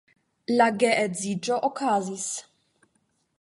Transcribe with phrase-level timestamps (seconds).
[0.59, 2.25] La geedziĝo okazis.